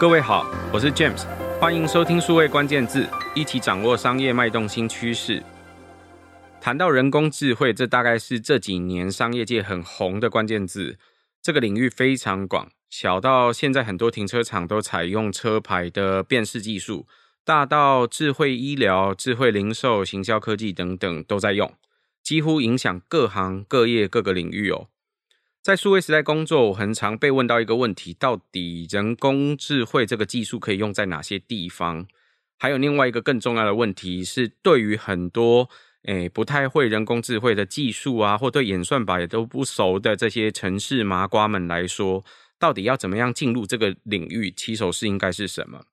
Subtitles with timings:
[0.00, 1.26] 各位好，我是 James，
[1.60, 5.42] 欢迎收听数位关键字，一起掌握商业脉动新趋势。
[6.58, 10.96] 谈到人工智慧，这大概是这几年商业界很红的关键字。
[11.42, 17.06] 这个领域非常广，小到现在很多停车场都采用车牌的辨识技术，
[17.44, 21.70] 大到智慧医疗、智慧零售、行销科技等等都在用，
[22.22, 24.86] 几乎影响各行各业各个领域哦。
[25.62, 32.06] 在数位时代工作，我很常被问到一个问题：到底人工智慧这个技术可以用在哪些地方？
[32.58, 35.68] 还有另外一个更重要的问题是，对于很多
[36.04, 42.24] 诶不太会人工智慧的技术啊，或对演算法也都不熟的这些城市麻瓜们来说，
[42.58, 44.50] 到底要怎么样进入这个领域？
[44.50, 45.84] 起手式应该是什么？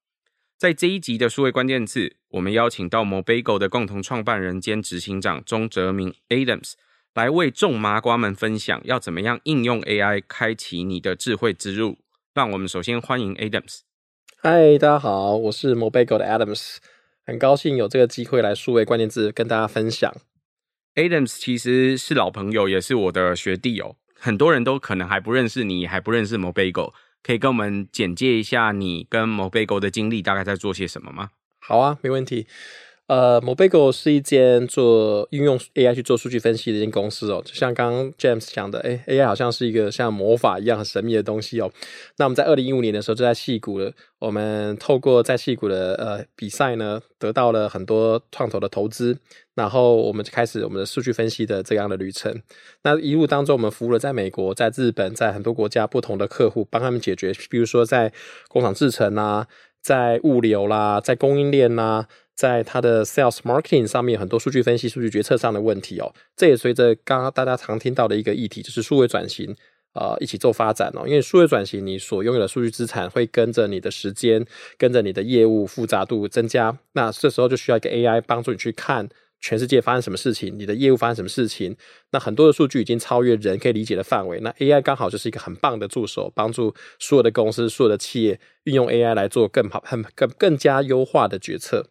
[0.58, 6.76] 在这一集的数位关键字，我们邀请到 Mobago 的共同创办人兼执行长钟哲明 Adams。
[7.18, 11.98] 来为众麻瓜们分享要怎么样应用 AI 开启你的智慧之路。
[12.36, 13.80] 让我们首先欢迎 Adams。
[14.44, 16.76] 嗨，大家好，我是 Mobego 的 Adams，
[17.26, 20.14] 很高兴有这个机会来数位关键字跟大家分享。
[20.94, 23.96] Adams 其实是老朋友，也是我的学弟哦。
[24.14, 31.32] 很多人都可能还不认识你，还不认识 Mobego，可以跟我们简介一下你跟 Mobego 的经历，大概在做些什么吗？
[31.58, 32.46] 好啊，没问题。
[33.08, 41.72] 呃，Mobego 是一间做应用 AI 去做数据分析的一间公司哦，就像刚刚 James 讲的，哎，AI 好像是一个像魔法一样很神秘的东西哦。
[42.18, 49.18] 那我们在二零一五年的时候就在戏谷了，我们透过在戏谷的呃比赛呢，得到了很多创投的投资，
[49.56, 52.42] 然后我们就开始我们的数据分析的这样的旅程。
[52.84, 58.12] 那一路当中，我们服务了在美国、在日本、在很多国家不同的客户，帮他们解决，比如说在
[58.50, 59.48] 工厂制程啊，
[59.82, 62.08] 在物流啦，在供应链呐。
[62.38, 69.56] 在它的 sales marketing 上面很多数据分析、数据决策上的问题哦，这也随着刚刚大家常听到的一个议题，就是数位转型，
[69.96, 71.08] 呃，一起做发展哦。
[71.08, 74.46] 因为数位转型，你所拥有的数据资产会跟着你的时间，
[74.78, 79.10] 跟着你的业务复杂度增加，那这时候就需要一个 AI 帮助你去看
[79.42, 81.76] 全世界发生什么事情，你的业务发生什么事情。
[82.12, 91.90] 那很多的数据已经超越人可以理解的范围，那 AI 刚好就是一个很棒的助手，帮助所有的公司、所有的企业运用 AI 来做更好、很更更加优化的决策。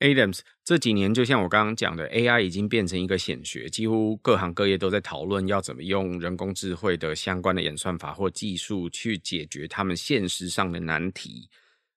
[0.00, 11.48] Adams 这几年，就像我刚刚讲的，AI 已经变成一个显学，几乎各行各业都在讨论要怎么用人工智慧的相关的演算法或技术去解决他们现实上的难题。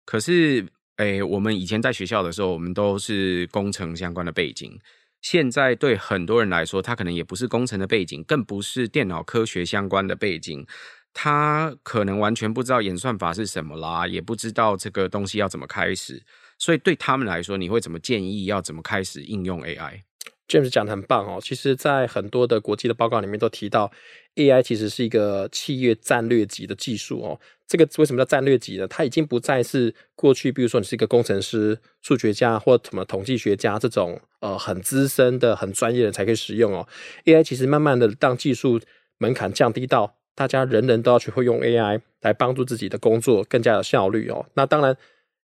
[0.05, 0.65] 可是，
[0.95, 4.79] 诶，我们以前在学校的时候，我们都是工程相关的背景。
[5.21, 10.65] 现在对很多人来说，他可能也不是工程的背景，更不是电脑科学相关的背景，
[11.13, 16.23] 他可能完全不知道演算法是什么啦，也不知道这个东西要怎么开始。
[16.59, 21.39] 所以对他们来说，你会怎么建议要怎么开始应用 AI？James 讲得很棒哦。
[21.41, 23.89] 其实，在很多的国际的报告里面都提到
[24.35, 27.39] ，AI 其实是一个企业战略级的技术哦。
[27.65, 28.87] 这个为什么叫战略级呢？
[28.87, 36.85] 它已经不再是过去，比如说你是一个工程师、数学家或什么统计学家这种呃很资深的、很专业的才可以使用哦。
[37.25, 38.81] AI 其实慢慢的让技术
[39.19, 44.45] 门槛降低到大家人人都要去会用 AI 来帮助自己的工作更加有效率哦。
[44.55, 44.97] 那当然。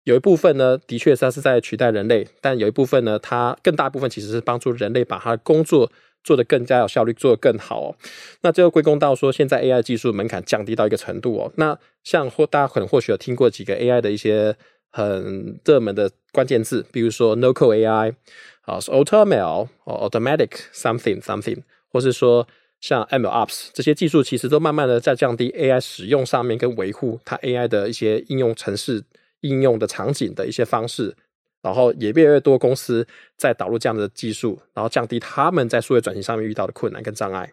[0.05, 5.91] 有一部分呢，的确它是在取代人类，但有一部分呢，它更大部分其实是帮助人类把它的工作
[6.23, 7.97] 做得更加有效率，做得更好哦。
[8.43, 11.53] 那最后归功到说，现在 AI 技术门槛降低到一个程度哦。
[11.57, 14.55] 那像或大家可能或许有听过几个 AI 的一些
[14.91, 18.15] 很热门的关键字，比如说 n o c o AI
[18.63, 22.47] 啊，AutoML 或 Automatic something something，或是说
[22.79, 29.03] 像 MLOps 这些技术，其实都慢慢的在降低 AI 使用上面跟维护它 AI 的一些应用程式。
[29.45, 31.15] 应用的场景的一些方式，
[31.63, 33.07] 然后也越来越多公司
[33.37, 37.53] 在导入这样的技术，然后降低他们在数位转型上面遇到的困难跟障碍。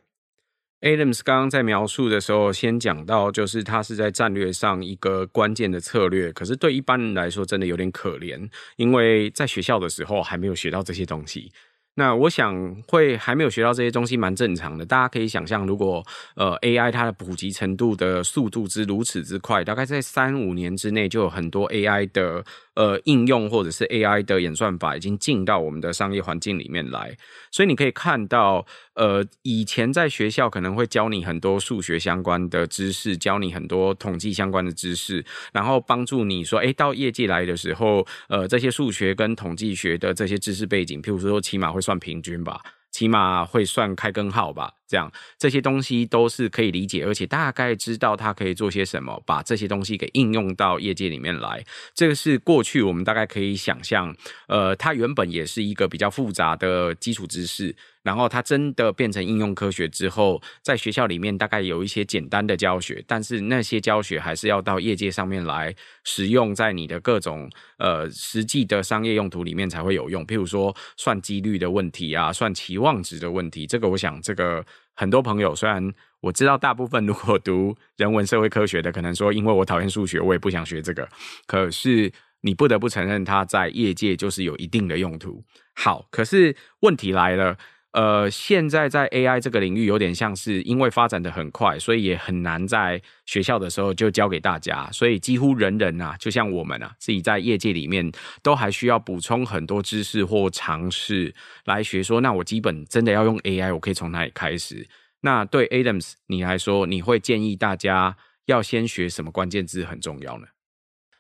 [0.81, 11.51] Adams 刚刚在描述的时候，先讲到就是它是在战略上一个关键的策略，可是对一般人来说真的有点可怜，因为在学校的时候还没有学到这些东西。
[11.95, 16.03] 那我想会还没有学到这些东西蛮正常的，大家可以想象，如果
[16.35, 22.43] 呃 AI 它的普及程度的速度之如此之快，大概在三五年之内就有很多 AI 的。
[22.75, 27.17] 呃，应用或者是 AI 的演算法已经进到我们的商业环境里面来，
[27.51, 44.71] 所以你可以看到，呃，以前在学校可能会教你很多数学相关的知识，教你很多统计相关的知识，然后帮助你说，诶，到业界来的时候，呃，这些数学跟统计学的这些知识背景，譬如说，起码会算平均吧，起码会算开根号吧。
[44.91, 51.63] 这样这些东西都是可以理解，而且大概知道它可以做些什么，把这些东西给应用到业界里面来。
[51.95, 54.13] 这个是过去我们大概可以想象，
[54.47, 57.73] 呃，它原本也是一个比较复杂的基础知识。
[58.03, 67.47] 然后它真的变成应用科学之后，在学校里面大概有一些简单的教学，但是那些教学还是要到业界上面来使用，在你的各种
[67.77, 70.25] 呃实际的商业用途里面才会有用。
[70.25, 74.65] 譬如说算几率的问题啊，算期望值的问题，这个我想这个
[74.95, 81.07] 很多朋友虽然我知道大部分如果读人文社会科学的，可能说因为我讨厌数学，我也不想学这个，
[81.47, 82.11] 可是
[82.41, 85.43] 你不得不承认它在业界就是有一定的用途。
[85.73, 87.57] 好，可是问题来了。
[87.93, 98.09] 呃，现在在 AI 这个领域，有点像是因为发展得很快，所以也很难在学校的时候就教给大家，所以几乎人人啊，就像我们啊，自己在业界里面
[98.41, 101.35] 都还需要补充很多知识或尝试
[101.65, 102.01] 来学。
[102.01, 104.87] 说，那我基本真的要用 AI，我可以从哪里开始？
[105.19, 108.15] 那对 Adams 你来说，你会建议大家
[108.45, 110.47] 要先学什么关键字很重要呢？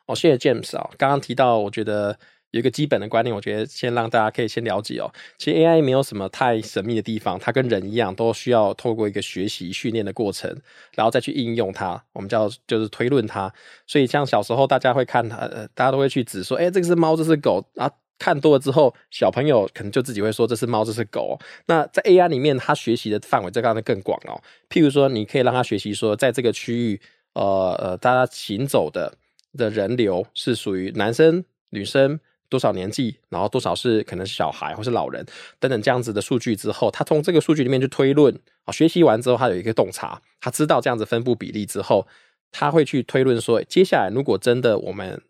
[0.05, 2.17] 哦，谢谢 James 啊，刚刚提到，我觉得。
[2.51, 5.11] 有一个基本的观念，我觉得先让大家可以先了解哦。
[5.37, 10.49] 其实 AI 没有什么太神秘的地方，它跟人一样，都需要透过一个学习训练的过程，
[10.95, 12.03] 然后再去应用它。
[12.13, 13.51] 我们叫就是推论它。
[13.87, 17.91] 所以像小时候大家会看它，大家都会去指说，哎，这个是猫，这是狗啊。
[18.19, 21.39] 看多了之后，小朋友可能就自己会说这是猫，这是狗。
[21.65, 24.39] 那在 AI 里面，它学习的范围这样的更广哦。
[24.69, 27.01] 譬如说，你可以让它学习说，在这个区域，
[27.33, 29.11] 呃呃，大家行走的
[29.57, 32.19] 的人流是属于男生、女生。
[32.51, 35.25] 多少年纪，然后多少是可能是小孩或是老人
[35.57, 42.05] 等等这样子的数据之后，他从这个数据里面去推论啊，学习完之后，他有一个洞察，他知道这样子分布比例之后，
[42.51, 45.21] 他会去推论说，接下来如果真的我们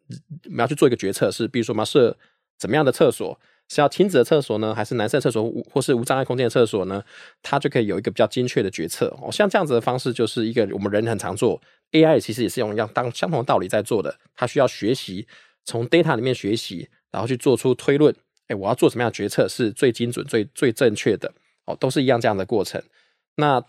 [0.45, 2.17] 我们要去做一个决策，是比如说我们要设
[2.57, 3.39] 怎么样的厕所，
[3.69, 7.03] 是要亲子的厕所呢，还是男生厕所或是无障碍空间的厕所呢？
[7.43, 9.31] 他就可以有一个比较精确的决策哦。
[9.31, 15.27] 像这样子的方式，就是一个我们人很常做，AI 其实也是用一样当相同的道理在做的，它需要学习
[15.63, 16.89] 从 data 里面学习。
[17.11, 18.15] 然后去做出推论，
[18.47, 21.31] 哎，我要做什么样的决策是最精准、最最正确的？
[21.65, 22.81] 哦，都是一样这样的过程。
[23.35, 23.63] 那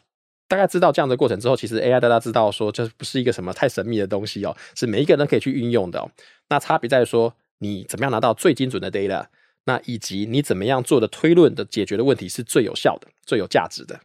[0.49, 6.11] 大概知道这样的过程之后，其实 AI 大家知道说，这不是一个什么太神秘的东西哦，是每一个人都可以去运用的哦。
[6.49, 9.27] 那差别在于说，你怎么样拿到最精准的 data，
[9.65, 14.01] 那以及你怎么样做的推论的解决的问题是最有效的、最有价值的。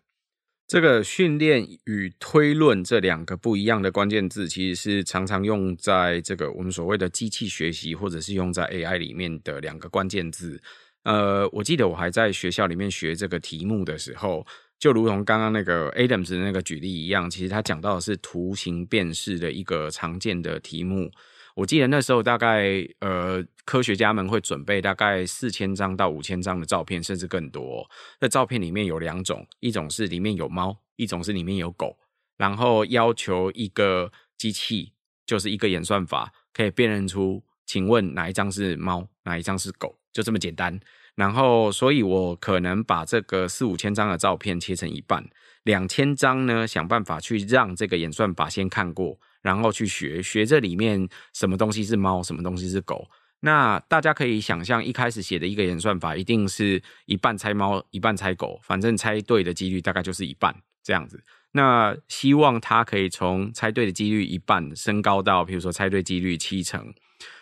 [0.67, 10.61] 这个训练与推论这两个不一样的关键字，其实是常常用在这个我们所谓的机器学习，或者是用在 AI 里面的两个关键字。
[11.03, 14.45] 呃，我记得我还在学校里面学这个题目的时候，
[14.77, 21.09] 就如同刚刚那个 Adams 那个举例一样，其实他讲到的是图形辨识的一个常见的题目。
[21.57, 27.83] 我记得那时候大概呃，科学家们会准备大概四千张到五千张的照片，甚至更多。
[28.19, 31.97] 那照片里面有两种，一种是里面有猫，一种是里面有狗。
[32.37, 34.93] 然后要求一个机器，
[35.25, 40.79] 就是一个演算法，可以辨认出，请问哪一张是猫，哪一张是狗，就这么简单。
[41.15, 45.27] 然后，所以我可能把这个四五千张的照片切成一半，
[45.63, 49.17] 两千张呢，想办法去让这个演算法先看过。
[49.47, 53.07] 然后去学学这里面什么东西是猫，什么东西是狗。
[53.39, 60.53] 那大家可以想象，一开始写的一个演算法，一定是一半猜猫，一半猜狗，反正猜对的几率大概就是一半
[60.83, 61.23] 这样子。
[61.53, 66.93] 那希望它可以从猜对的几率一半升高到，比如说猜对几率七成。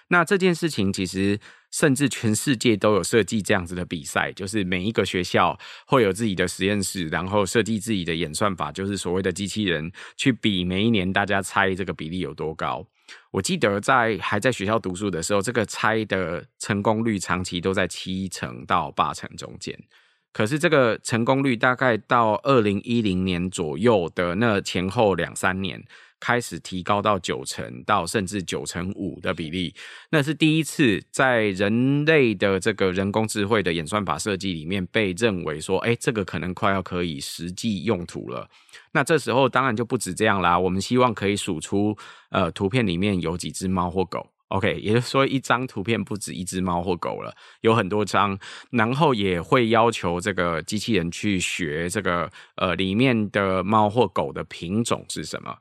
[0.10, 1.40] 那这件事情其实。
[1.72, 12.88] 甚至全世界都有设计这样子的比赛，就是每一个学校会有自己的实验室，然后设计自己的演算法，就是所谓的机器人，去比每一年大家猜这个比例有多高。
[13.30, 19.78] 我记得在还在学校读书的时候，这个猜的成功率长期都在七成到八成中间。
[20.32, 25.84] 可是这个成功率大概到二零一零年左右的那前后两三年。
[26.26, 29.72] 开始提高到九成到甚至九成五的比例，
[30.10, 38.50] 那是第一次在人类的这个人工智慧的演算法设计里面被认为说，哎，这个可能快要可以实际用途了。
[38.92, 41.96] 那这时候当然就不止这样啦，我们希望可以数出
[42.32, 48.36] 呃图片里面有几只猫或狗，OK，也就是说一张图片不止一只猫或狗了，有很多张，
[48.72, 55.56] 然后也会要求这个机器人去学这个呃里面的猫或狗的品种是什么。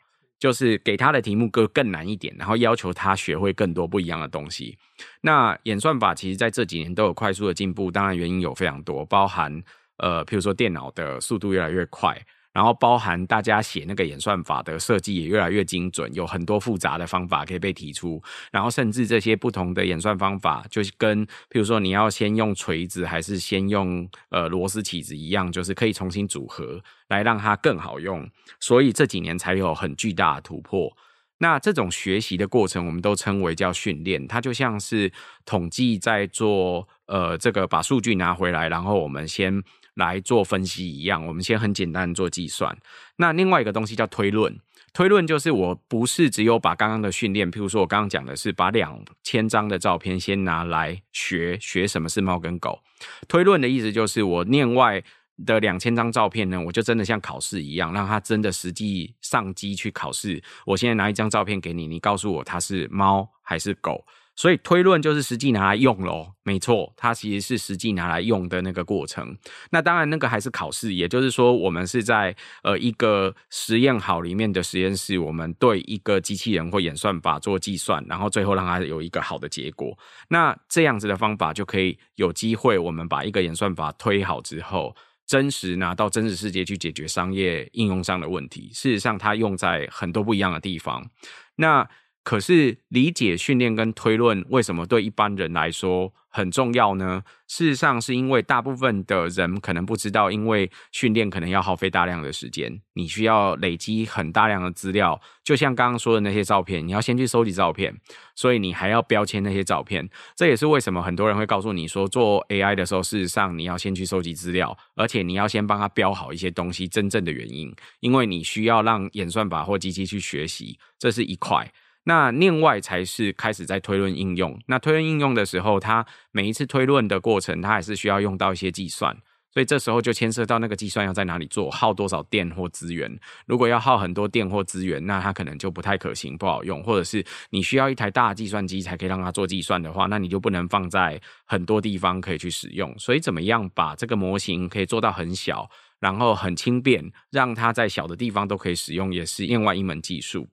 [0.45, 4.77] 就是给他的题目更更难一点，然后要求他学会更多不一样的东西。
[5.23, 9.51] 那演算法其实在这几年都有快速的进步，当然原因有非常多，包含
[9.97, 12.15] 呃，譬如说电脑的速度越来越快，
[12.55, 28.31] 然后包含大家写那个演算法的设计也越来越精准，有很多复杂的方法可以被提出，然后甚至这些不同的演算方法，就是跟譬如说你要先用锤子还是先用呃螺丝起子一样，就是可以重新组合来让它更好用，
[28.61, 30.97] 所以这几年才有很巨大的突破。
[31.39, 35.13] 那这种学习的过程，我们都称为叫训练，它就像是
[35.45, 39.61] 统计在做呃这个把数据拿回来，然后我们先。
[39.95, 42.77] 来做分析一样，我们先很简单做计算。
[43.17, 44.59] 那另外一个东西叫推论，
[44.93, 52.81] 推论就是我不是只有把刚刚的训练，譬如说我刚刚讲的是把两千张的照片先拿来学学什么是猫跟狗。
[53.29, 55.03] 推论的意思就是我念外
[55.47, 60.43] 的两千张照片呢，我就真的像考试一样，让它真的实际上机去考试。
[60.65, 64.05] 我现在拿一张照片给你，你告诉我它是猫还是狗。
[64.37, 69.37] 所以推论就是实际拿来用咯，没错，它其实是实际拿来用的那个过程。
[69.71, 79.97] 那当然，那个还是考试，也就是说，我们是在呃一个实验好里面的实验室，我们对一个机器人或演算法做计算，然后最后让它有一个好的结果。
[80.29, 88.69] 那这样子的方法就可以有机会，我们把一个演算法推好之后，真实拿到真实世界去解决商业应用上的问题。
[88.75, 91.09] 事实上，它用在很多不一样的地方。
[91.57, 91.89] 那
[92.25, 97.23] 可是理解训练跟推论为什么对一般人来说很重要呢？
[97.47, 107.95] 事实上是因为大部分的人可能不知道，因为训练可能要耗费大量的时间，你需要累积很大量的资料，就像刚刚说的那些照片，你要先去收集照片，
[108.35, 110.09] 所以你还要标签那些照片。
[110.35, 121.71] 这也是为什么很多人会告诉你说，做 AI 的时候，事实上你要先去收集资料，而且你要先帮他标好一些东西，真正的原因，因为你需要让演算法或机器去学习，这是一块。
[122.05, 124.59] 那另外才是开始在推论应用。
[124.67, 129.17] 那推论应用的时候，它每一次推论的过程，它还是需要用到一些计算，
[129.51, 133.11] 所以这时候就牵涉到那个计算要在哪里做，耗多少电或资源。
[133.47, 136.83] 如果要耗很多电或资源，那它可能就不太可行，不好用。
[136.83, 142.95] 或者是你需要一台大计算机才可以让它做计算的话，那你就不能放在很多地方可以去使用。
[142.99, 145.71] 所以怎么样把这个模型可以做到很小，
[146.01, 150.47] 然后很轻便，让它在小的地方都可以使用，也是另外一门技术。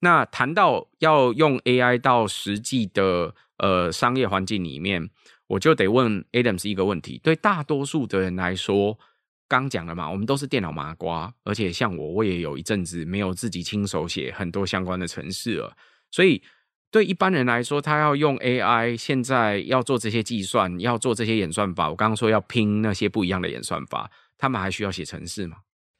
[0.00, 5.10] 那谈到要用 AI 到实际的呃商业环境里面，
[5.46, 8.98] 我就得问 Adams 一个问题：对大多数的人来说，
[9.46, 15.76] 刚讲了嘛，我们都是电脑麻瓜，而且像我，我也有一阵子没有自己亲手写很多相关的程式了。
[16.10, 16.42] 所以
[16.90, 21.90] 对一般人来说，他要用 AI，现在要做这些计算，要做这些演算法。
[21.90, 25.58] 我刚刚说要拼那些不一样的演算法，他们还需要写程式吗？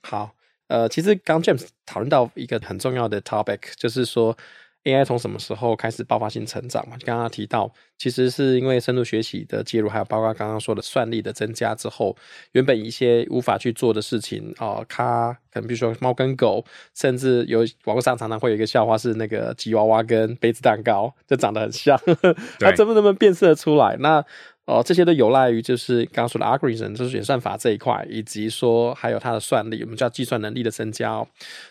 [0.08, 0.34] 好。
[0.70, 4.36] 呃，其实刚 James 讨论到一个很重要的 topic，就是说
[4.84, 6.96] AI 从什么时候开始爆发性成长嘛？
[7.04, 12.16] 刚刚提到，其实是因为深度学习的介入，还有包括刚刚说的算力的增加之后，
[12.52, 22.00] 原本一些无法去做的事情啊，它可能比如说猫跟狗，甚至有网络上常常会有一个笑话，是那个吉娃娃跟杯子蛋糕，就长得很像，
[22.60, 23.96] 它怎么能不能辨识出来？
[23.98, 24.24] 那
[24.70, 31.26] 哦，这些都有赖于就是刚刚说的 algorithm，就是演算法这一块，以及说还有它的算力，我们叫计算能力的增加哦。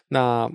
[0.10, 0.52] 那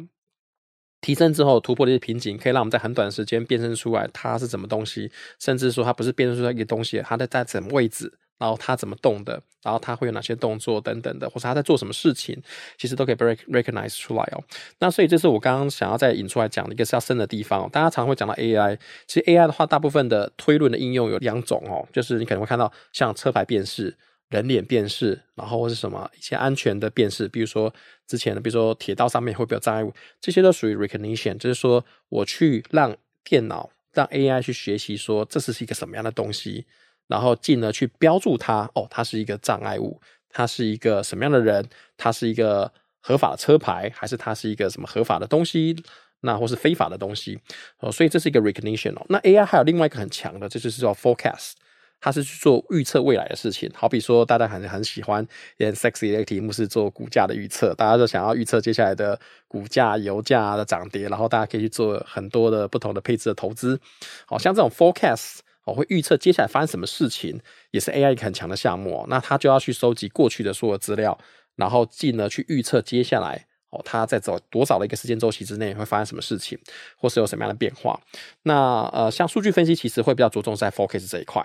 [1.00, 8.12] 提升之后突破这些瓶颈，可以让我们在很短时间辨认出来它是什么东西，甚至说它不是辨认出来一个东西，它在在什么位置。
[8.38, 12.40] 然后它怎么动的，然后它会有哪些动作等等的，或者它在做什么事情，
[12.76, 14.42] 其实都可以被 recognize 出来哦。
[14.80, 17.68] 那所以这是我刚刚想要再引出来讲的一个是要深的地方。
[17.70, 23.96] 大家常常会讲到 AI，其实 AI 的话，大部分的推论的应用有两种哦，就是你可能会看到像车牌辨识、
[24.28, 27.72] 人脸辨识，然后或是什么一些安全的辨识，比如说
[28.06, 36.66] 之前的，比如说铁道上面会不会有障碍物，这些都属于 recognition，就是说我去让电脑让 AI 去学习说这是一个什么样的东西。
[37.06, 45.76] 然后进而去标注它，哦，它是一个障碍物，它是一个什么样的人，它是一个合法的车牌，还是它是一个什么合法的东西，
[46.20, 47.38] 那或是非法的东西，
[47.80, 49.04] 哦，所以这是一个 recognition 哦。
[49.10, 51.52] 那 AI 还有另外一个很强的，这就是叫 forecast，
[52.00, 53.70] 它是去做预测未来的事情。
[53.74, 55.26] 好比说，大家很很喜欢
[55.58, 63.78] 也很 sexy 的一个题目是做股价的预测，大家都想要预测接下来的股价、油价的涨跌，然后大家可以去做很多的不同的配置的投资，
[64.26, 65.40] 好像这种 forecast。
[65.64, 67.40] 我会预测接下来发生什么事情，
[67.70, 69.04] 也是 AI 很强的项目。
[69.08, 71.18] 那他就要去收集过去的所有资料，
[71.56, 76.58] 然后进而去预测接下来哦，他在走多少的一个时间周期之内会发生什么事情，
[76.96, 78.00] 或是有什么样的变化。
[78.42, 81.44] 那呃，像数据分析其实会比较着重在 forecast 这一块，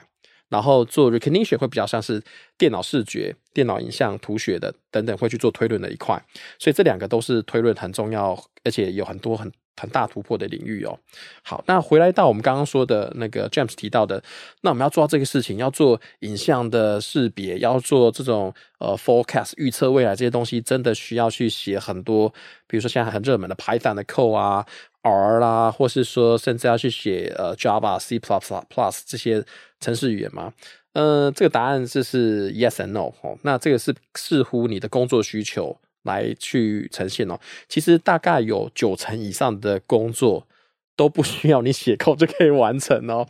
[0.50, 2.22] 然后做 recognition 会比较像是
[2.58, 6.22] 电脑视觉、电脑影像、图学的等等会去做推论的一块。
[6.60, 11.00] 所以这两个都是推论很重要，而且有很多很很大突破的领域哦。
[11.42, 14.22] 好，那回来到我们刚刚说的那个 James 提到的，
[14.62, 22.30] 那我们要做到这个事情，要做影像的识别，要做这种呃 forecast 预测未来这些东西，真的需要去写很多，
[22.68, 24.66] 比如说现在很热门的 Python 的 code 啊
[25.02, 29.44] ，R 啦，或是说甚至要去写呃 Java、C++ Plus 这些
[29.80, 30.54] 程式语言吗？
[30.94, 33.38] 呃，这个答案就是 Yes and No 哦。
[33.44, 35.80] 那这个是视乎你的工作需求。
[36.04, 40.48] 来去呈现哦，其实大概有九成以上的工作
[40.96, 43.26] 都不需要你写 扣就可以完成哦。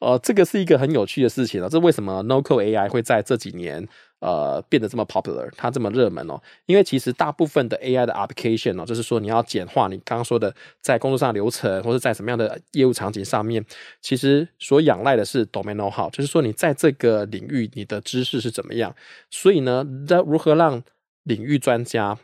[0.00, 1.68] 呃，这个是一个很有趣的事情哦。
[1.70, 3.86] 这为什么 No Code AI 会在这几年
[4.20, 6.40] 呃变得这么 popular，它这么热门哦？
[6.64, 13.62] 因为其实大部分的 AI 的 application 哦，就是说你要简化你刚刚说的在工作上流程，或者在什么样的业务场景上面，
[14.00, 18.94] 其实所仰赖的是 domain know-how，就是说你在这个领域你的知识是怎么样。
[19.30, 20.82] 所以呢，那如何让
[21.24, 22.18] 领域专家，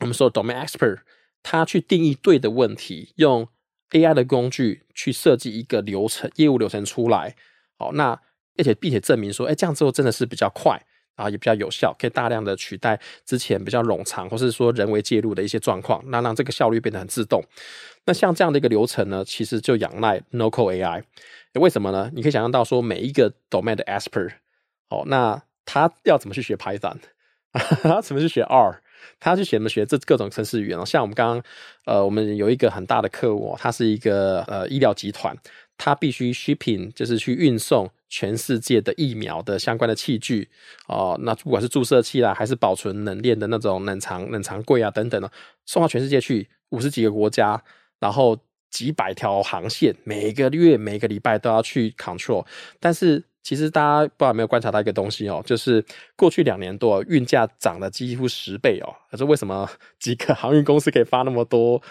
[0.00, 1.00] 我们说 domain expert，
[1.42, 3.48] 他去定义对的问题，用
[3.90, 7.36] AI 的工具去设计一个流程、业务流程出来。
[7.78, 8.20] 好，那
[8.56, 10.72] 而且并且证明说，哎，这样之后真的是比较快，
[11.16, 17.42] 然后也比较有效，可以大量的取代之前比较冗长或是说人为介入的一些状况，那让这个效率变得很自动。
[18.04, 21.02] 那像这样的一个流程呢，其实就仰赖 no code AI。
[21.54, 22.10] 为什么呢？
[22.14, 24.32] 你可以想象到说，每一个 domain 的 expert，
[24.88, 26.98] 好，那他要怎么去学 Python？
[27.82, 28.80] 他怎么去学 R？
[29.18, 30.84] 他去学什么学这各种程式语言哦？
[30.84, 31.42] 像我们刚刚，
[31.84, 35.36] 呃，我们有一个很大的客户，他是一个呃医疗集团，
[35.76, 40.48] 他必须 shipping 就是去运送全世界的疫苗的相关的器具
[40.88, 41.18] 哦。
[41.22, 45.30] 那不管是注射器啦，还是保存冷链的那种冷藏冷藏柜啊等等的，
[45.66, 47.62] 送到全世界去五十几个国家，
[48.00, 48.38] 然后
[48.70, 52.46] 几百条航线，每个月每个礼拜都要去 control，
[52.80, 53.24] 但是。
[53.42, 55.84] 其实大家不知道有没有观察到一个东西哦，就是
[56.16, 58.94] 过去两年多运价涨了几乎十倍哦。
[59.10, 59.68] 可是为什么
[59.98, 61.82] 几个航运公司可以发那么多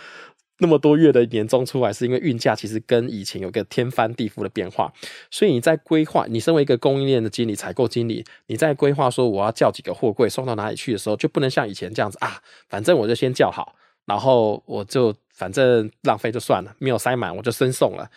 [0.60, 1.91] 那么多月的年终出来？
[1.91, 4.93] 是因为运价其实跟以前有个天翻地覆的变化。
[5.31, 18.10] 所以你在规划，你身为一个供应链的经理、采购经理，你在规划说我要叫几个货柜送到哪里去的时候，就不能像以前这样子啊，反正我就先叫好，然后我就反正浪费就算了，没有塞满我就先送了。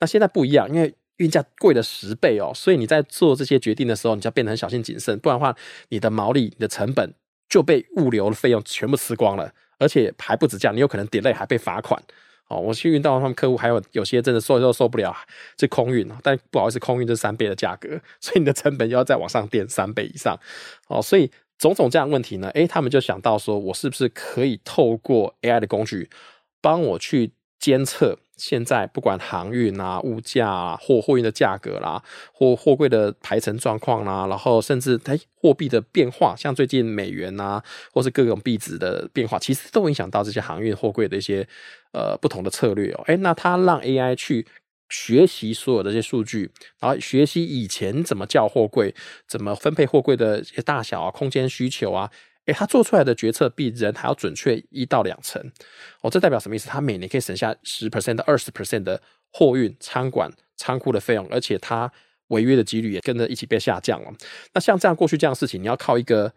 [0.00, 0.92] 那现在不一样，因为
[1.22, 5.56] 运价贵了十倍哦，所以你在做这些决定的时候，你就要变得很小心谨慎，不然的话，
[5.90, 7.14] 你的毛利、你的成本
[7.48, 12.02] 就被物流的费用全部吃光了，而且还不止这样，你有可能 delay 还被罚款。
[12.48, 15.16] 哦，我去运到他们客户，还有有些真的受受受不了，
[15.56, 17.88] 这空运，但不好意思，空运这三倍的价格，
[18.20, 20.36] 所以你的成本又要再往上垫三倍以上。
[20.88, 26.10] 哦，所以种种这样的问题呢，诶，他们就想到说，我是不是可以透过 AI 的工具，
[26.60, 28.18] 帮我去监测。
[28.42, 32.02] 现在不管航运啊、物价啊、货货运的价格啦，
[32.32, 41.46] 或货柜的排程状况啦，然后甚至哎货币的变化，像最近美元啊，或是各种币值的变化，其实都影响到这些航运货柜的一些
[41.92, 43.04] 呃不同的策略哦。
[43.06, 44.44] 哎，那它让 AI 去
[44.88, 46.50] 学习所有的这些数据，
[46.80, 48.92] 然后学习以前怎么叫货柜，
[49.28, 52.10] 怎么分配货柜的一些大小啊、空间需求啊。
[52.46, 55.40] 诶，他做出来的决策比人还要准确一到两成
[56.00, 56.68] 哦，这代表什么意思？
[56.68, 59.00] 他每年可以省下十 percent 到二十 percent 的
[59.30, 61.92] 货运、仓管、仓库的费用，而且他
[62.28, 64.12] 违约的几率也跟着一起被下降了。
[64.54, 66.32] 那像这样过去这样的事情，你要靠一个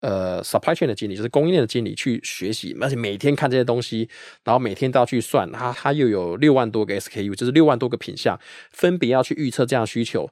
[0.00, 4.08] 呃 supply chain 的经理，就是供应链的经理去学习，而且每天看这些东西，
[4.44, 8.38] 然后每天都要去算，他他又有六万多个 SKU，就是六万多个品项，
[8.70, 10.30] 分别要去预测这样需求，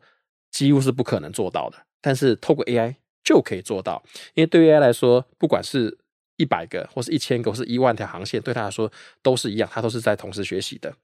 [0.51, 1.79] 几乎是不可能做到的。
[2.03, 2.97] 但是透过 AI。
[3.27, 4.01] 就可以做到，
[4.35, 5.99] 因为对于 AI 来说，不管是
[6.37, 10.95] 一百个，或是一千个，或是一万条航线，对他来说都是一样，他都是在同时学习的。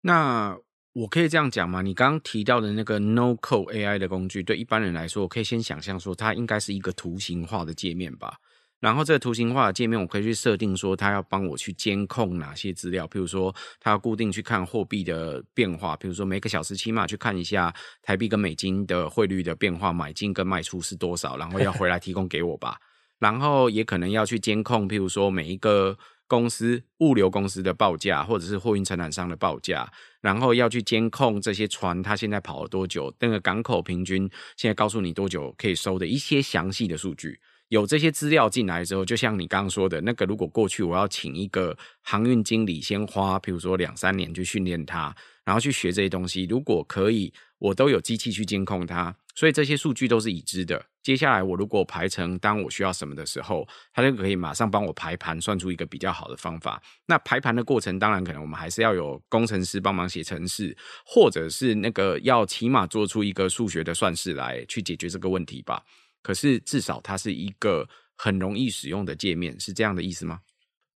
[0.00, 0.58] 那
[0.94, 1.82] 我可以这样讲吗？
[1.82, 8.38] 你刚刚提到的那个 No Code AI 的工具，对一般人来说，我可以先想象说，它应该是一个图形化的界面吧。
[8.82, 22.76] 然后这个图形化的界面，我可以去设定说，它要帮我去监控哪些资料，譬如说，它要固定去看货币的变化，譬如说每个小时起码去看一下台币跟美金的汇率的变化，买进跟卖出是多少，然后要回来提供给我吧。
[23.20, 29.88] 然后也可能要去监控，譬如说每一个公司物流公司的报价，或者是货运承揽商的报价，
[30.20, 37.38] 然后要去监控这些船它现在跑了多久，那个港口平均现在告诉你多久可以收的一些详细的数据。
[37.72, 50.84] 有这些资料进来之后，就像你刚刚说的那个，如果过去我要请一个航运经理先花，比如说两三年去训练他，然后去学这些东西，如果可以，我都有机器去监控它，所以这些数据都是已知的。
[51.02, 56.78] 接下来我如果排程，当我需要什么的时候，它就可以马上帮我排盘，算出一个比较好的方法。
[57.06, 65.82] 那排盘的过程，当然可能我们还是要有工程师帮忙写程式，或者是那个要起码做出一个数学的算式来去解决这个问题吧。
[66.22, 70.40] 可是至少它是一个很容易使用的界面，是这样的意思吗？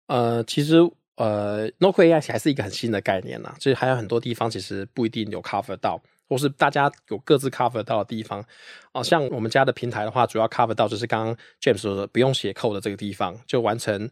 [0.07, 0.77] 呃，其实
[1.17, 8.45] 呃，NOC AI 还是一个很新的概念呐，所以还有很多地方其实不一定有 cover 到，或是大家有各自 cover 到的地方。
[8.93, 14.09] 哦，像我们家的平台的话，主要 cover 到就是刚刚 James 说的，不用写 co 的这个地方，就完成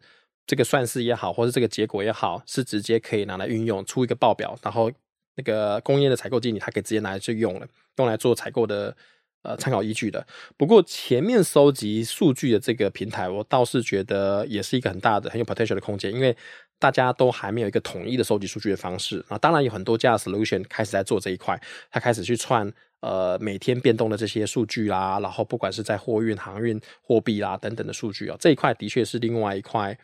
[0.47, 4.91] 这个算式也好，或是这个结果也好，是直接可以拿来运用出一个报表，然后
[5.37, 8.97] 那个工业的采购经理他可以直接拿来去用了，用来做采购的。
[9.45, 10.27] 呃，参考依据的。
[10.57, 16.35] 不过前面收集数据的这个平台，我倒是觉得也是一个很大的、很有 potential 的空间，因为
[16.79, 19.37] 大家都还没有一个统一的收集数据的方式啊。
[19.37, 29.97] 当然有很多家的 solution 开始在做这一块，它开始去串呃每天变动的这些数据啦，然后不管是在货运、航运、货币啦等等的数据啊，这一块的确是另外一块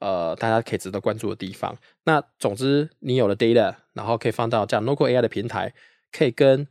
[0.00, 1.76] 呃大家可以值得关注的地方。
[2.04, 5.72] 那总之，你有了 data，然后可以放到这样 local AI 的平台，
[6.10, 6.66] 可以跟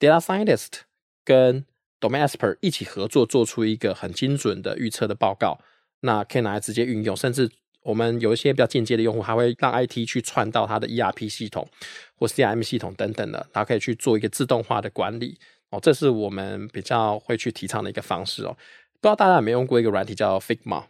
[0.00, 0.80] data scientist。
[1.24, 1.64] 跟
[2.00, 5.60] Domain Expert 一起合作，做出一个很精准的预测的报告，
[6.00, 7.16] 那可以拿来直接运用。
[7.16, 7.50] 甚至
[7.82, 11.68] 我们有一些比较间接的用户，还会让 IT 去串到它的 ERP 系统
[12.16, 15.38] 或 CRM 系统等等的，然后可以去做一个自动化的管理。
[15.70, 18.56] 哦，这是我们比较会去提倡的一个方式哦。
[19.00, 20.84] 不知道大家有没有用过一个软体叫 Figma？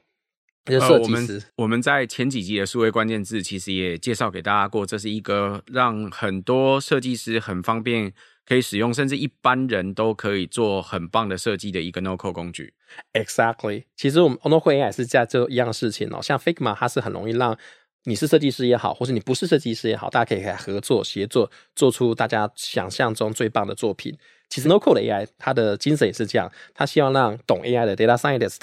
[0.64, 8.12] 呃，我们我们在前几集的数位关键字其实也介绍给大家过，这是一个让很多设计师很方便。
[8.44, 12.74] 可以使用，甚至一般人都可以做很棒的设计的一个 NoCo 工具。
[13.12, 16.20] Exactly，其实我们 No-Code AI 是在做一样事情哦。
[16.20, 17.56] 像 Figma，它是很容易让
[18.04, 24.18] 你是设计师也好，或是你不是设计师也好，大家可以合作协作，做出大家想象中最棒的作品。
[24.48, 28.60] 其实 No-Code AI 它的精神也是这样，它希望让懂 AI 的 Data Scientist，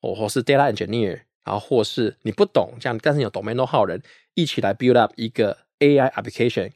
[0.00, 4.02] 或或是 Data Engineer，然后或是你不懂这样，但是有 Domain Know-how 人
[4.34, 6.70] 一起来 build up 一个 AI application，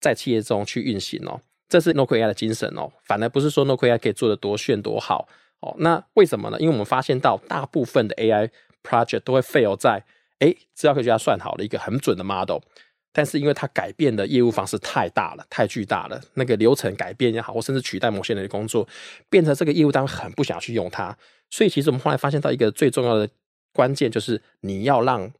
[0.00, 1.40] 在企业中去运行哦。
[1.68, 5.28] 这是 No-Code AI 的精神哦，反而不是说 No-Code AI 可以做得多炫多好
[5.60, 5.74] 哦。
[5.78, 6.58] 那为什么呢？
[6.60, 8.50] 因为我们发现到大部分的 AI
[8.82, 10.04] project 都会 fail 在，
[10.38, 12.58] 哎，资料科学家算好了一个很准的 model，
[13.12, 18.86] 但是因为它改变的业务方式太大了，太巨大了，那个流程改变也好，或甚至取代某些人的工作，
[19.28, 21.16] 变成这个业务单位很不想去用它。
[21.50, 23.28] 所以其实我们后来发现到一个最重要的
[23.72, 25.32] 关键，就是你要让。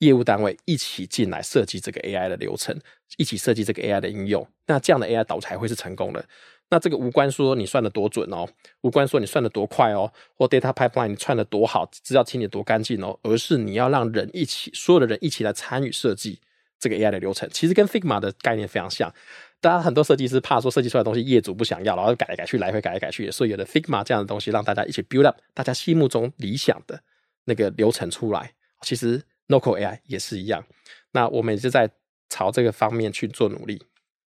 [0.00, 2.78] 业务单位一起进来设计这个 AI 的流程，
[3.16, 6.22] 一起设计这个 AI 的应用，那这样的 AI 导才会是成功的。
[6.70, 8.48] 那这个无关说你算得多准哦，
[8.82, 16.38] 无关说你算得多快哦，或 data pipeline 你串得多好，资料清理多干净哦，而是你要让人一起，所有的人一起来参与设计
[16.78, 17.48] 这个 AI 的流程。
[17.52, 19.12] 其实跟 Figma 的概念非常像。
[19.60, 27.02] 大家很多设计师怕说设计出来的东西业主不想要，然后改来改去，来回改来改去，所以有了 Figma 这样的东西让大家一起 build up 大家心目中理想的
[27.44, 28.52] 那个流程出来。
[28.80, 29.20] 其实。
[29.50, 30.64] Local AI 也是一样，
[31.12, 31.90] 那我们也是在
[32.28, 33.82] 朝这个方面去做努力。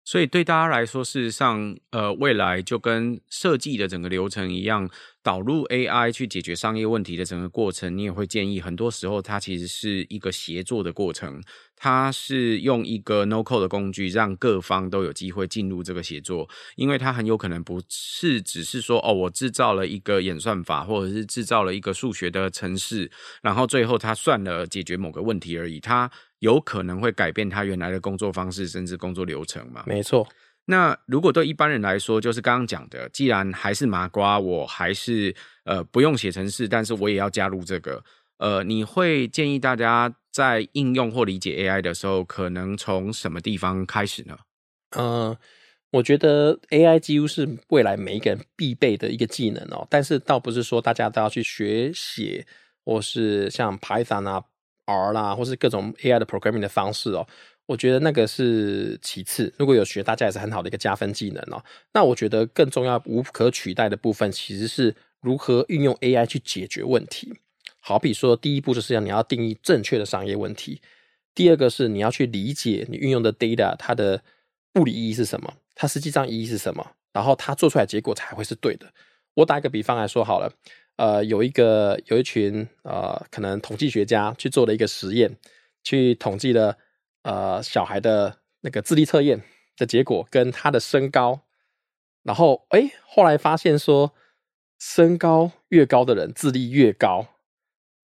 [0.06, 4.90] 所以对大家来说，事实上，呃，未来就跟设计的整个流程一样，
[5.22, 11.42] 导入 AI 去解决商业问题的整个过程，你也会建议，很多时候它其实是一个协作的过程，
[11.84, 23.10] 它是用一个 No-Code 的工具，让各方都有机会进入这个协作，因为它很有可能不是只是说，哦，我制造了一个演算法，或者是制造了一个数学的程式，
[23.42, 26.10] 然后最后它算了解决某个问题而已，它。
[26.40, 29.82] 有可能会改变他原来的工作方式，甚至工作流程嘛？
[29.86, 30.26] 没错。
[30.66, 38.04] 那如果对一般人来说，就是刚刚讲的，既然还是麻瓜，我还是呃不用写程式，但是我也要加入这个。
[38.36, 44.36] 呃，你会建议大家在应用或理解 AI 的时候，可能从什么地方开始呢？
[44.96, 45.36] 嗯、
[45.92, 49.86] 我觉得 AI 几乎是未来每一个人必备的一个技能哦。
[49.88, 52.44] 但是倒不是说大家都要去学写，
[52.84, 54.44] 或是像 Python 啊。
[54.86, 57.26] R 啦，或是各种 AI 的 programming 的方式哦，
[57.64, 59.50] 我觉得那个是其次。
[59.58, 61.64] 如果有学，大家也是很好的一个加分技能哦。
[61.94, 67.32] 那我觉得更重要、无可取代的部分，其实是如何运用 AI 去解决问题。
[67.86, 70.80] 好比说，第一步就是要你要定义正确的商业问题；
[71.34, 74.22] 第二个是你要去理解你运用的 data 它的
[74.76, 78.90] 物理意义是什么，它实际上意义是什么，然后它做出来结果才会是对的。
[79.34, 80.50] 我打一个比方来说好了。
[80.96, 85.36] 呃，有一个有一群呃，可能统计学家去做了一个实验，
[85.82, 86.78] 去统计了
[87.24, 89.42] 呃小孩的那个智力测验
[89.76, 91.40] 的结果跟他的身高，
[92.22, 94.14] 然后哎，后来发现说，
[94.78, 97.33] 身高越高的人智力越高。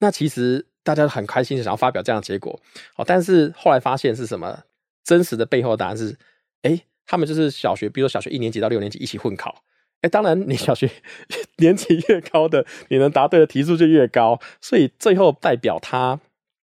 [0.01, 2.61] 那其实大家都很开心，想要发表这样的结果。
[2.95, 4.65] 好，但是后来发现是什么？
[5.03, 6.17] 真实的背后的答案是，
[6.63, 9.63] 哎，他们就是小学，比如说小学一年级到六年级一起混考。
[10.03, 10.91] 哎，当然，你小学
[11.59, 16.21] 年级越高的，你能答对的题数就越高，所以最后代表他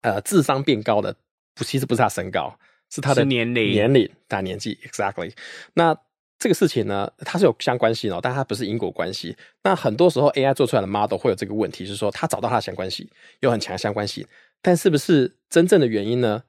[0.01, 1.15] 呃智商变高的，
[1.53, 2.59] 不，其实不是他身高，
[2.89, 4.77] 是他的年龄、年龄、大年纪。
[4.83, 5.33] Exactly。
[5.73, 5.97] 那
[6.37, 9.35] 这个事情呢，它是有相关性哦，但它不是因果关系。
[9.63, 13.07] 那很多时候 AI 做出来的 model 会有这个问题，是说它找到它的相关性，
[13.39, 14.25] 有很强的相关性，
[14.61, 16.43] 但是不是真正的原因呢？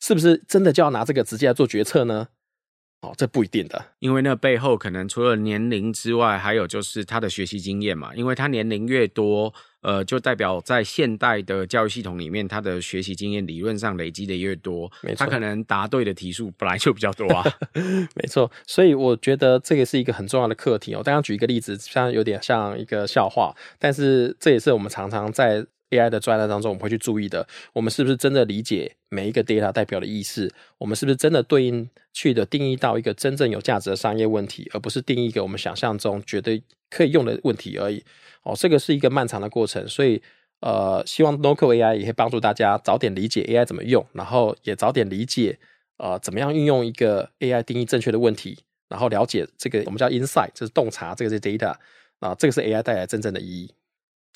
[0.00, 2.28] 是不是真的就要拿这个直接来做决策呢？
[3.06, 8.14] 哦，这不一定的，因为那背后可能除了年龄之外，还有就是他的学习经验嘛。
[8.14, 17.44] 因为他年龄越多，呃，就代表在现代的教育系统里面，他的学习经验理论上累积的越多，没错，他可能答对的题数本来就比较多啊。
[18.16, 20.92] 没错，所以我觉得这个是一个很重要的课题。
[20.94, 25.64] 哦刚刚举一个例子，虽然有点像一个笑话，但是这也是我们常常在。
[25.90, 30.52] AI 的专栏当中，我们会去注意的，我们是不是真的理解每一个 data 代表的意思？
[30.78, 38.02] 我们是不是真的对应去的定义到一个真正有价值的商业问题，而不是定义一个我们想象中觉得可以用的问题而已？
[38.42, 40.20] 哦，这个是一个漫长的过程，所以
[40.60, 45.58] 呃，希望 NoCo AI 也可以帮助大家早点理解 AI 怎么用，然后也早点理解
[45.98, 51.74] 呃怎么样运用一个 AI 定义正确的问题，然后了解这个我们叫 insight，就是洞察这个是 data
[52.20, 53.70] 啊，这个是 AI 带来真正的意义。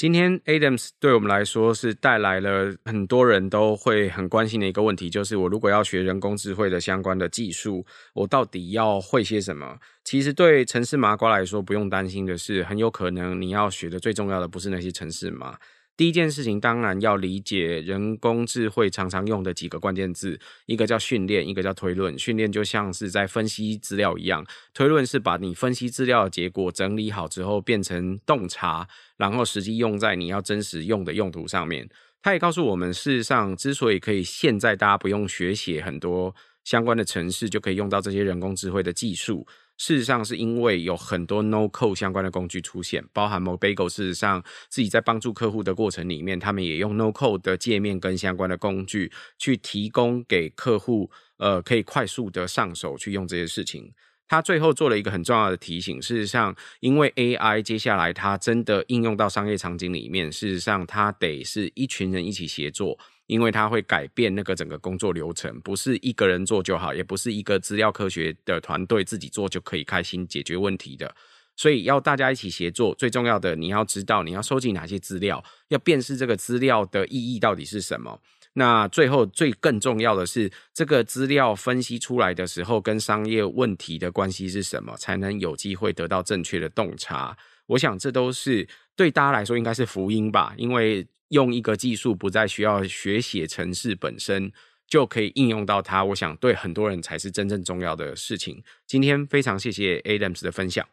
[0.00, 7.84] 今天 Adams 对我们来说是带来了很多人都会很关心的一个问题，就是我如果要学人工智慧的相关的技术，
[8.14, 9.76] 我到底要会些什么？
[10.02, 15.54] 其实对城市麻瓜来说，不用担心的是，很有可能你要学的最重要的不是那些城市麻。
[16.00, 22.18] 第一件事情，当然要理解人工智慧常常用的几个关键字，一个叫训练，一个叫推论。
[22.18, 31.86] 训练就像是在分析资料一样，推论是把你分析资料的结果整理好之后变成洞察，然后实际用在你要真实用的用途上面。
[32.22, 36.34] 它也告诉我们，事实上之所以可以现在大家不用学写很多
[36.64, 39.46] 相关的程式，就可以用到这些人工智慧的技术。
[39.80, 43.88] 事实上，是因为有很多 No Code 相关的工具出现，包含 Mobago。
[43.88, 53.90] 事实上，自己在帮助客户的过程里面，他们也用 No Code 的界面跟相关的工具去提供给客户，呃，可以快速的上手去用这些事情。
[54.28, 62.98] 他最后做了一个很重要的提醒，事实上，因为 AI 接下来它真的应用到商业场景里面，事实上，它得是一群人一起协作。
[63.30, 71.14] 因为它会改变那个整个工作流程，不是一个人做就好，也不是一个资料科学的团队自己做就可以开心解决问题的。
[71.54, 78.18] 所以要大家一起协作，最重要的你要知道你要收集哪些资料，要辨识这个资料的意义到底是什么。
[78.54, 87.38] 那最后最更重要的是，这个资料分析出来的时候跟商业问题的关系是什么，才能有机会得到正确的洞察。
[87.66, 88.66] 我想这都是
[88.96, 91.06] 对大家来说应该是福音吧，因为。
[91.30, 94.52] 用一个技术不再需要学写程式本身
[94.86, 98.62] 就可以应用到它，我想对很多人才是真正重要的事情。
[98.86, 100.86] 今天非常谢谢 Adams 的分享，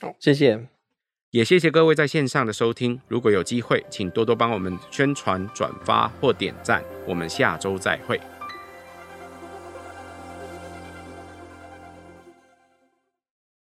[0.00, 0.68] 好，谢谢，
[1.30, 3.00] 也谢谢各位在线上的收听。
[3.08, 6.84] 如果有机会，请多多帮我们宣传、转发或点赞。
[7.06, 8.20] 我们下周再会。